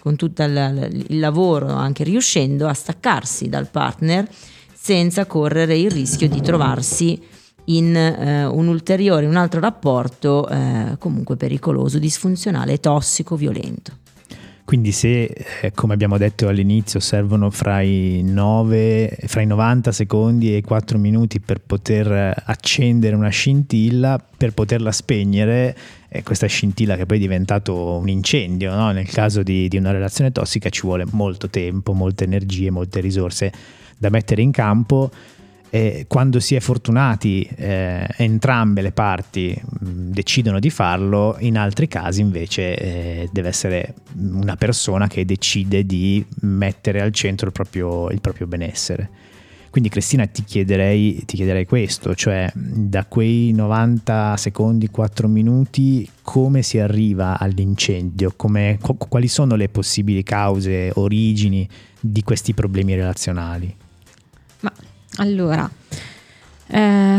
[0.00, 4.28] con tutto il, il lavoro anche riuscendo a staccarsi dal partner
[4.74, 7.22] senza correre il rischio di trovarsi
[7.66, 14.06] in eh, un ulteriore, un altro rapporto eh, comunque pericoloso, disfunzionale, tossico, violento.
[14.68, 15.22] Quindi se,
[15.62, 20.60] eh, come abbiamo detto all'inizio, servono fra i, 9, fra i 90 secondi e i
[20.60, 25.74] 4 minuti per poter accendere una scintilla, per poterla spegnere,
[26.10, 28.90] eh, questa scintilla che poi è diventato un incendio, no?
[28.90, 33.50] nel caso di, di una relazione tossica ci vuole molto tempo, molte energie, molte risorse
[33.96, 35.10] da mettere in campo
[35.70, 41.58] e quando si è fortunati eh, entrambe le parti mh, mm, decidono di farlo, in
[41.58, 47.52] altri casi invece eh, deve essere una persona che decide di mettere al centro il
[47.52, 49.10] proprio, il proprio benessere.
[49.70, 56.62] Quindi Cristina ti chiederei, ti chiederei, questo, cioè da quei 90 secondi, 4 minuti, come
[56.62, 58.32] si arriva all'incendio?
[58.34, 58.78] Come,
[59.08, 61.68] quali sono le possibili cause, origini
[62.00, 63.76] di questi problemi relazionali?
[65.20, 65.68] Allora,
[66.68, 67.18] eh,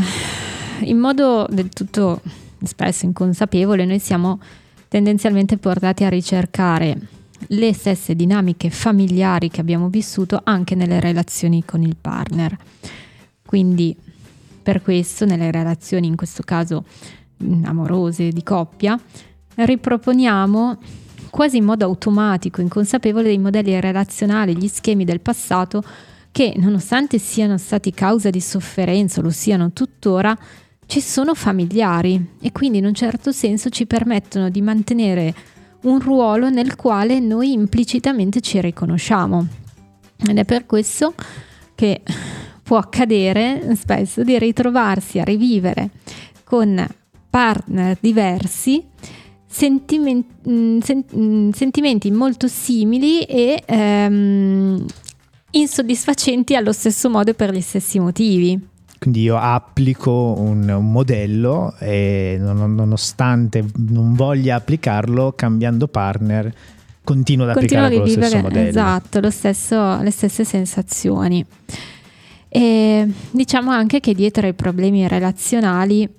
[0.81, 2.21] in modo del tutto
[2.63, 4.39] spesso inconsapevole, noi siamo
[4.87, 6.97] tendenzialmente portati a ricercare
[7.47, 12.57] le stesse dinamiche familiari che abbiamo vissuto anche nelle relazioni con il partner.
[13.45, 13.95] Quindi
[14.63, 16.85] per questo nelle relazioni, in questo caso
[17.63, 18.97] amorose, di coppia,
[19.55, 20.77] riproponiamo
[21.29, 25.83] quasi in modo automatico, inconsapevole dei modelli relazionali, gli schemi del passato
[26.31, 30.37] che nonostante siano stati causa di sofferenza, lo siano tuttora,
[30.85, 35.33] ci sono familiari e quindi in un certo senso ci permettono di mantenere
[35.81, 39.47] un ruolo nel quale noi implicitamente ci riconosciamo.
[40.27, 41.13] Ed è per questo
[41.75, 42.01] che
[42.63, 45.89] può accadere spesso di ritrovarsi a rivivere
[46.43, 46.85] con
[47.29, 48.83] partner diversi
[49.45, 50.79] sentimenti, mm,
[51.15, 54.85] mm, sentimenti molto simili e ehm,
[55.51, 58.67] insoddisfacenti allo stesso modo per gli stessi motivi.
[58.99, 66.53] Quindi io applico un, un modello e non, nonostante non voglia applicarlo, cambiando partner,
[67.03, 68.67] continuo ad continuo applicare lo stesso modello.
[68.67, 71.45] Esatto, lo stesso, le stesse sensazioni.
[72.49, 76.09] E diciamo anche che dietro ai problemi relazionali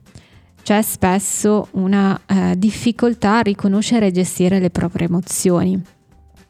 [0.63, 5.83] c'è spesso una eh, difficoltà a riconoscere e gestire le proprie emozioni.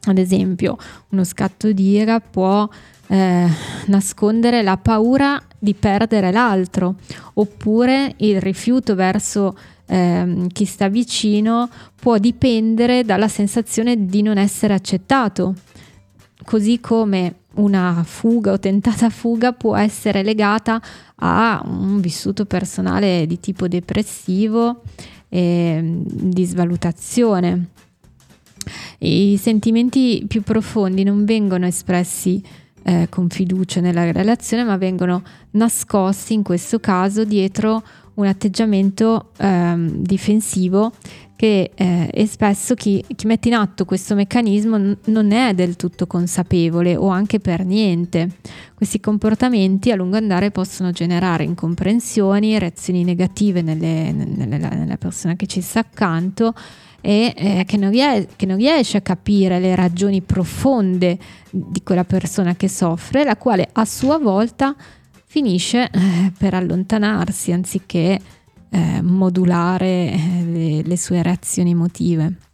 [0.04, 0.76] Ad esempio,
[1.10, 2.68] uno scatto di ira può
[3.08, 3.46] eh,
[3.86, 6.94] nascondere la paura di perdere l'altro,
[7.34, 14.72] oppure il rifiuto verso eh, chi sta vicino può dipendere dalla sensazione di non essere
[14.72, 15.54] accettato,
[16.44, 20.80] così come una fuga o tentata fuga può essere legata
[21.16, 24.82] a un vissuto personale di tipo depressivo
[25.28, 27.66] e di svalutazione.
[28.98, 32.42] I sentimenti più profondi non vengono espressi
[32.82, 37.82] eh, con fiducia nella relazione, ma vengono nascosti in questo caso dietro
[38.14, 40.92] un atteggiamento ehm, difensivo
[41.40, 46.06] che eh, spesso chi, chi, mette in atto questo meccanismo n- non è del tutto
[46.06, 48.28] consapevole o anche per niente.
[48.74, 55.46] Questi comportamenti a lungo andare possono generare incomprensioni, reazioni negative nelle, nelle, nella persona che
[55.46, 56.52] ci sta accanto
[57.00, 61.18] e eh, che, non ries- che, non riesce a capire le ragioni profonde
[61.50, 64.74] di quella persona che soffre, la quale a sua volta
[65.24, 68.20] finisce eh, per allontanarsi anziché
[68.70, 72.49] eh, modulare eh, le, le sue reazioni emotive.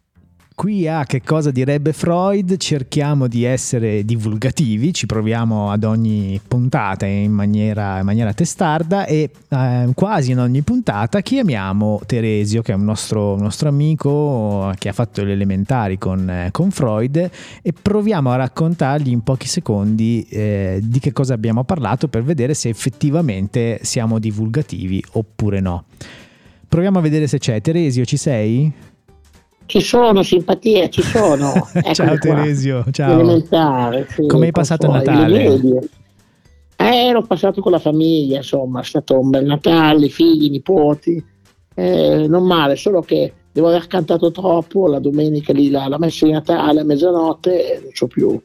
[0.56, 7.04] Qui a che cosa direbbe Freud cerchiamo di essere divulgativi, ci proviamo ad ogni puntata
[7.04, 12.74] in maniera, in maniera testarda e eh, quasi in ogni puntata chiamiamo Teresio che è
[12.74, 17.30] un nostro, un nostro amico che ha fatto le elementari con, eh, con, Freud
[17.60, 22.54] e proviamo a raccontargli in pochi secondi eh, di che cosa abbiamo parlato per vedere
[22.54, 25.84] se effettivamente siamo divulgativi oppure no.
[26.66, 27.60] Proviamo a vedere se c'è.
[27.60, 28.72] Teresio, ci sei?
[29.66, 31.52] Ci sono simpatie, ci sono.
[31.92, 33.14] ciao Teresio, ciao.
[33.14, 35.60] Elementare, sì, Come hai passato il Natale?
[36.76, 41.22] Eh, l'ho passato con la famiglia, insomma, è stato un bel Natale, figli, nipoti,
[41.74, 46.26] eh, non male, solo che devo aver cantato troppo la domenica lì, la, la messa
[46.26, 48.40] di Natale a mezzanotte non ho più,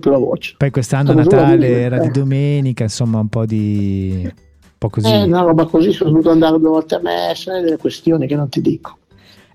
[0.00, 0.54] più, la voce.
[0.56, 4.22] Poi quest'anno Sono Natale era di domenica, insomma un po' di...
[4.24, 4.32] un
[4.78, 5.06] po' così.
[5.06, 8.48] Eh, una roba così, sono dovuto andare due volte a messa, delle questioni che non
[8.48, 8.96] ti dico.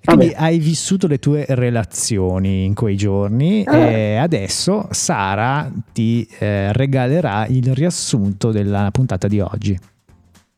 [0.04, 3.78] Quindi hai vissuto le tue relazioni in quei giorni ah.
[3.78, 9.78] e adesso Sara ti eh, regalerà il riassunto della puntata di oggi.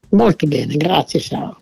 [0.09, 1.55] Molto bene, grazie Sara.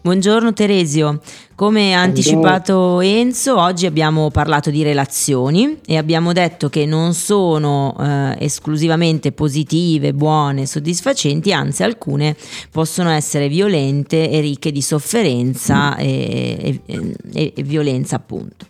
[0.00, 1.20] Buongiorno Teresio,
[1.54, 7.94] come ha anticipato Enzo, oggi abbiamo parlato di relazioni e abbiamo detto che non sono
[8.00, 12.34] eh, esclusivamente positive, buone, soddisfacenti, anzi alcune
[12.70, 18.66] possono essere violente e ricche di sofferenza e, e, e, e violenza appunto.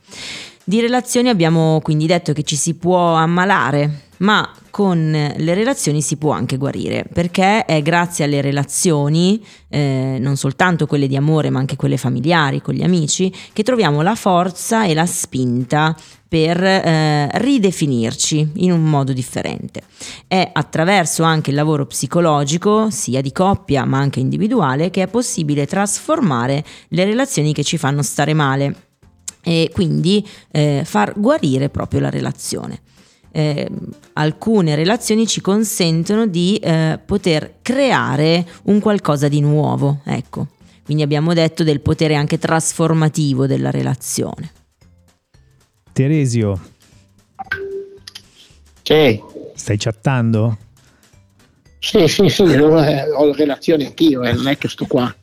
[0.65, 6.17] Di relazioni abbiamo quindi detto che ci si può ammalare, ma con le relazioni si
[6.17, 11.59] può anche guarire, perché è grazie alle relazioni, eh, non soltanto quelle di amore, ma
[11.59, 15.97] anche quelle familiari, con gli amici, che troviamo la forza e la spinta
[16.29, 19.83] per eh, ridefinirci in un modo differente.
[20.29, 25.67] È attraverso anche il lavoro psicologico, sia di coppia ma anche individuale, che è possibile
[25.67, 28.89] trasformare le relazioni che ci fanno stare male
[29.43, 32.83] e quindi eh, far guarire proprio la relazione.
[33.33, 33.69] Eh,
[34.15, 40.49] alcune relazioni ci consentono di eh, poter creare un qualcosa di nuovo, ecco.
[40.85, 44.53] Quindi abbiamo detto del potere anche trasformativo della relazione.
[45.93, 46.61] Teresio.
[48.83, 49.23] Sì.
[49.55, 50.59] Stai chattando?
[51.79, 55.15] Sì, sì, sì, ho relazioni anch'io, eh, non è che sto qua.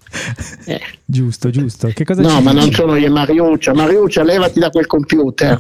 [0.66, 0.82] Eh.
[1.06, 1.88] Giusto, giusto.
[1.88, 3.74] Che cosa no, ma non sono io Mariuccia.
[3.74, 5.60] Mariuccia, levati da quel computer.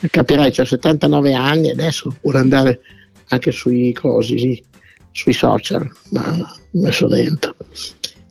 [0.10, 2.80] Capirai, c'ho 79 anni adesso vuole andare
[3.28, 4.64] anche sui cosi, sì,
[5.10, 7.56] sui social, ma messo dentro.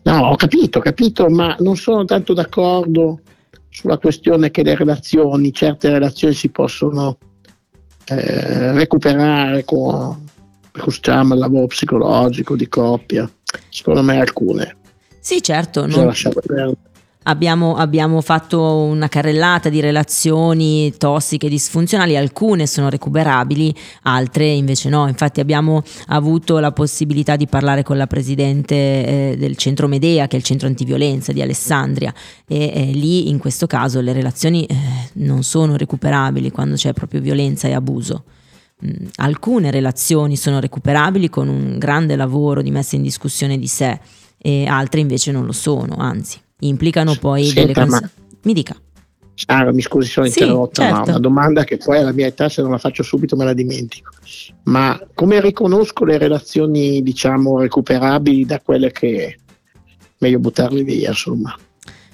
[0.03, 3.20] No, ho capito, ho capito, ma non sono tanto d'accordo
[3.68, 7.18] sulla questione che le relazioni, certe relazioni si possono
[8.05, 10.26] eh, recuperare con,
[10.72, 13.30] con il lavoro psicologico di coppia.
[13.70, 14.78] Secondo me alcune
[15.28, 15.86] sì, certo.
[15.86, 16.14] Non...
[17.24, 25.06] abbiamo, abbiamo, fatto una carrellata di relazioni tossiche, disfunzionali, alcune sono recuperabili, altre invece no.
[25.10, 30.38] Infatti abbiamo avuto la possibilità di parlare con la presidente eh, del centro Medea, che
[30.38, 32.14] è il centro antiviolenza di Alessandria,
[32.48, 34.76] e eh, lì in questo caso le relazioni eh,
[35.16, 38.24] non sono recuperabili quando c'è proprio violenza e abuso.
[38.86, 44.00] Mm, alcune relazioni sono recuperabili con un grande lavoro di messa in discussione di sé
[44.38, 48.16] e altre invece non lo sono, anzi implicano poi Senta, delle conseguenze.
[48.44, 48.76] Mi dica.
[49.36, 51.10] Sara, mi scusi, sono Sì, interrotta, ma certo.
[51.12, 54.12] una domanda che poi alla mia età se non la faccio subito me la dimentico.
[54.64, 59.38] Ma come riconosco le relazioni, diciamo, recuperabili da quelle che
[60.18, 61.56] meglio buttarle via, insomma?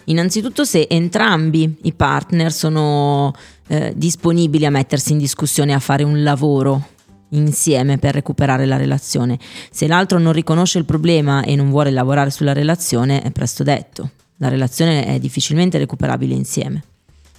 [0.05, 3.34] Innanzitutto se entrambi i partner sono
[3.67, 6.89] eh, disponibili a mettersi in discussione, a fare un lavoro
[7.34, 9.38] insieme per recuperare la relazione.
[9.71, 14.09] Se l'altro non riconosce il problema e non vuole lavorare sulla relazione, è presto detto.
[14.38, 16.84] La relazione è difficilmente recuperabile insieme.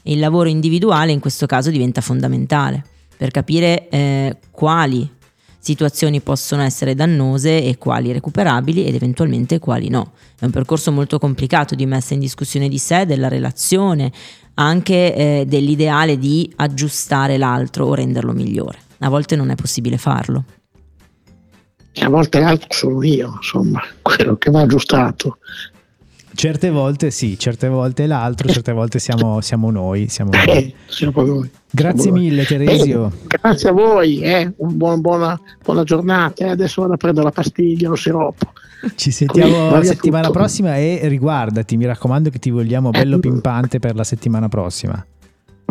[0.03, 2.85] E il lavoro individuale in questo caso diventa fondamentale
[3.17, 5.09] per capire eh, quali
[5.59, 10.13] situazioni possono essere dannose e quali recuperabili ed eventualmente quali no.
[10.39, 14.13] È un percorso molto complicato di messa in discussione di sé, della relazione,
[14.55, 18.79] anche eh, dell'ideale di aggiustare l'altro o renderlo migliore.
[19.05, 20.45] A volte non è possibile farlo.
[21.93, 25.39] E a volte l'altro sono io, insomma, quello che va aggiustato.
[26.37, 30.09] Certe volte sì, certe volte l'altro, certe volte siamo, siamo noi.
[30.09, 30.49] Siamo noi.
[30.57, 31.49] Eh, siamo noi.
[31.71, 32.27] Grazie Siamo noi.
[32.27, 33.07] mille Teresio.
[33.07, 36.45] Eh, grazie a voi, eh, un buon- buona, buona giornata.
[36.45, 36.49] eh.
[36.49, 38.53] Adesso vado a prendere la pastiglia, lo siroppo.
[38.97, 40.39] Ci sentiamo la settimana tutto.
[40.39, 43.21] prossima e riguardati, mi raccomando che ti vogliamo bello Eh.
[43.21, 45.05] pimpante per la settimana prossima.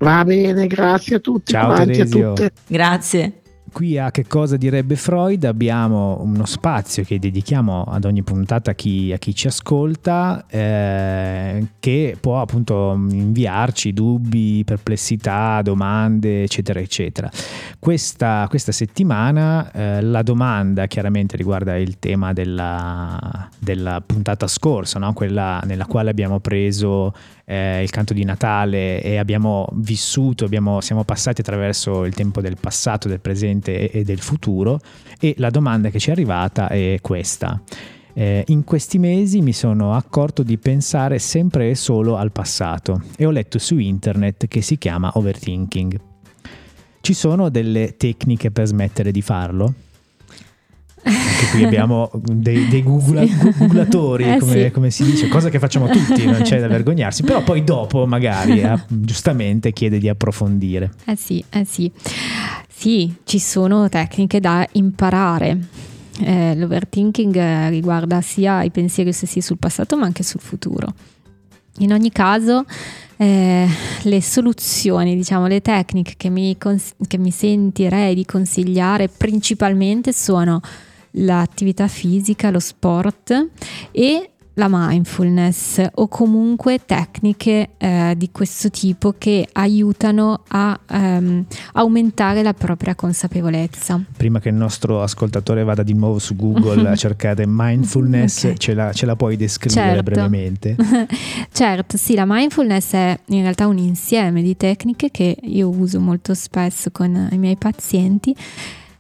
[0.04, 2.34] Va bene, grazie a tutti Ciao, quanti, a Teresio.
[2.34, 2.52] tutte.
[2.68, 3.34] Grazie.
[3.72, 8.74] Qui a Che cosa direbbe Freud abbiamo uno spazio che dedichiamo ad ogni puntata a
[8.76, 17.32] chi, a chi ci ascolta eh, che può appunto inviarci dubbi, perplessità, domande eccetera eccetera.
[17.80, 25.14] Questa, questa settimana eh, la domanda chiaramente riguarda il tema della, della puntata scorsa, no?
[25.14, 27.12] quella nella quale abbiamo preso
[27.46, 32.58] eh, il canto di Natale e abbiamo vissuto, abbiamo- siamo passati attraverso il tempo del
[32.60, 34.80] passato, del presente e, e del futuro
[35.20, 37.62] e la domanda che ci è arrivata è questa.
[38.16, 43.26] Eh, in questi mesi mi sono accorto di pensare sempre e solo al passato e
[43.26, 46.00] ho letto su internet che si chiama overthinking.
[47.02, 49.74] Ci sono delle tecniche per smettere di farlo?
[51.04, 53.26] Anche qui abbiamo dei, dei googla-
[53.58, 54.72] googlatori, Eh, come, sì.
[54.72, 58.62] come si dice, cosa che facciamo tutti, non c'è da vergognarsi, però poi dopo magari
[58.62, 60.92] eh, giustamente chiede di approfondire.
[61.06, 61.92] Eh sì, eh sì.
[62.70, 65.58] Sì, ci sono tecniche da imparare.
[66.20, 70.94] Eh, l'overthinking eh, riguarda sia i pensieri ossessivi sul passato ma anche sul futuro.
[71.80, 72.66] In ogni caso,
[73.18, 73.68] eh,
[74.04, 80.62] le soluzioni, diciamo, le tecniche che mi, cons- che mi sentirei di consigliare principalmente sono
[81.14, 83.50] l'attività fisica, lo sport
[83.92, 92.44] e la mindfulness o comunque tecniche eh, di questo tipo che aiutano a ehm, aumentare
[92.44, 94.00] la propria consapevolezza.
[94.16, 98.58] Prima che il nostro ascoltatore vada di nuovo su Google a cercare mindfulness, Ok.
[98.58, 100.04] ce, la, ce la puoi descrivere Certo.
[100.04, 100.76] brevemente?
[101.52, 106.36] certo, sì, la mindfulness è in realtà un insieme di tecniche che io uso molto
[106.36, 108.36] spesso con i miei pazienti,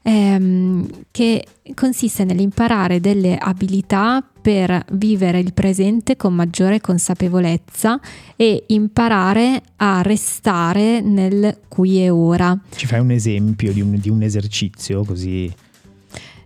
[0.03, 7.99] ehm, che consiste nell'imparare delle abilità per vivere il presente con maggiore consapevolezza
[8.35, 12.57] e imparare a restare nel qui e ora.
[12.75, 15.51] Ci fai un esempio di un, di un esercizio così?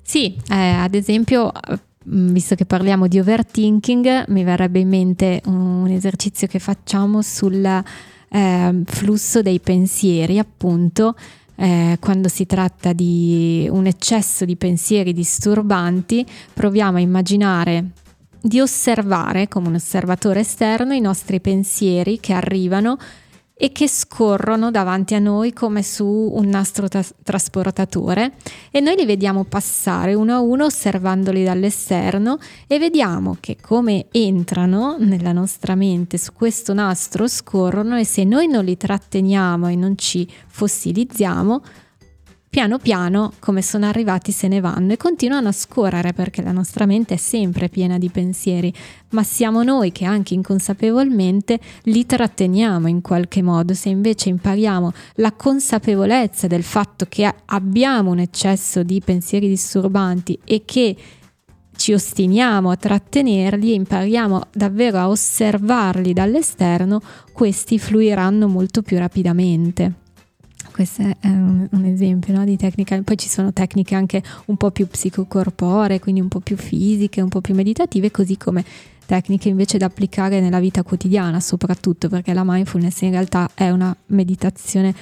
[0.03, 1.51] Sì, eh, ad esempio,
[2.03, 7.66] mh, visto che parliamo di overthinking, mi verrebbe in mente un esercizio che facciamo sul
[8.30, 11.16] eh, flusso dei pensieri, appunto,
[11.58, 17.86] eh, quando si tratta di un eccesso di pensieri disturbanti, proviamo a immaginare
[18.39, 22.97] di osservare come un osservatore esterno i nostri pensieri che arrivano
[23.58, 28.34] e che scorrono davanti a noi come su un nastro tra- trasportatore
[28.70, 32.38] e noi li vediamo passare uno a uno osservandoli dall'esterno
[32.68, 38.47] e vediamo che come entrano nella nostra mente su questo nastro scorrono e se noi
[38.47, 41.62] non li tratteniamo e non ci fossilizziamo
[42.49, 46.85] piano piano come sono arrivati se ne vanno e continuano a scorrere perché la nostra
[46.85, 48.73] mente è sempre piena di pensieri,
[49.09, 53.73] ma siamo noi che anche inconsapevolmente li tratteniamo in qualche modo.
[53.73, 60.63] Se invece impariamo la consapevolezza del fatto che abbiamo un eccesso di pensieri disturbanti e
[60.65, 60.95] che
[61.75, 70.05] ci ostiniamo a trattenerli e impariamo davvero a osservarli dall'esterno, questi fluiranno molto più rapidamente.
[70.72, 73.01] Questo è un, un esempio no, di tecnica.
[73.01, 77.30] Poi ci sono tecniche anche un po' più psicocorporee, quindi un po' più fisiche, un
[77.30, 78.63] po' più meditative, così come
[79.05, 83.95] tecniche invece da applicare nella vita quotidiana, soprattutto perché la mindfulness in realtà è una
[84.07, 84.93] meditazione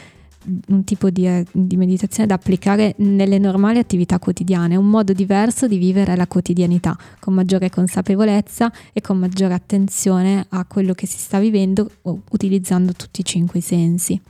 [0.68, 5.78] un tipo di, di, meditazione da applicare nelle normali attività quotidiane, un modo diverso di
[5.78, 11.40] vivere la quotidianità, con maggiore consapevolezza e con maggiore attenzione a quello che si sta
[11.40, 11.90] vivendo
[12.30, 14.22] utilizzando tutti i cinque sensi.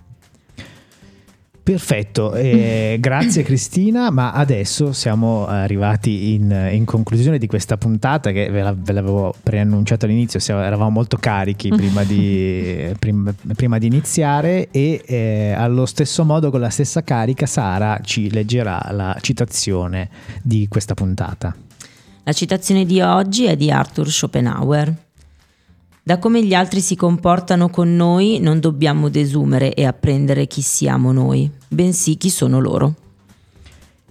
[1.66, 8.51] Perfetto, eh, grazie Cristina, ma adesso siamo arrivati in, in, conclusione di questa puntata che
[8.51, 13.88] ve, la, ve l'avevo preannunciato all'inizio, siamo, eravamo molto carichi prima di, prima, prima di
[13.88, 20.09] iniziare e eh, allo stesso modo con la stessa carica Sara ci leggerà la citazione
[20.43, 21.55] di questa puntata.
[22.26, 25.05] La citazione di oggi è di Arthur Schopenhauer.
[26.08, 31.12] Da come gli altri si comportano con noi non dobbiamo desumere e apprendere chi siamo
[31.12, 32.93] noi, bensì chi sono loro.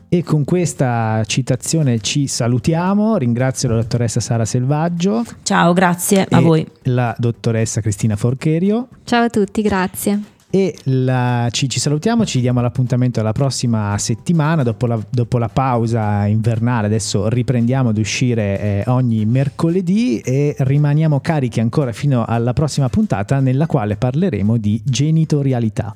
[0.09, 3.17] E con questa citazione ci salutiamo.
[3.17, 5.23] Ringrazio la dottoressa Sara Selvaggio.
[5.45, 6.67] Ciao, grazie a voi.
[6.83, 8.89] La dottoressa Cristina Forcherio.
[9.05, 10.21] Ciao a tutti, grazie.
[10.55, 15.49] E la, ci, ci, salutiamo, ci diamo l'appuntamento alla prossima settimana, dopo la, dopo la
[15.49, 16.87] pausa invernale.
[16.87, 23.41] Adesso riprendiamo ad uscire eh, ogni mercoledì e rimaniamo carichi ancora fino alla prossima puntata
[23.41, 25.93] nella quale parleremo di genitorialità.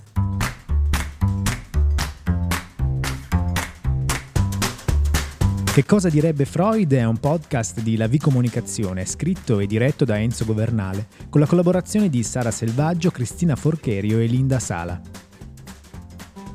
[5.79, 10.19] Che cosa direbbe Freud è un podcast di La V Comunicazione, scritto e diretto da
[10.19, 15.01] Enzo Governale, con la collaborazione di Sara Selvaggio, Cristina Forcherio e Linda Sala.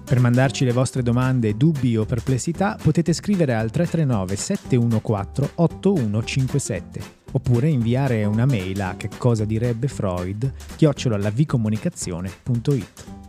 [0.03, 7.01] Per mandarci le vostre domande, dubbi o perplessità potete scrivere al 339 714 8157
[7.31, 13.22] oppure inviare una mail a che cosa direbbe Freud chiocciolalavcomunicazione.it.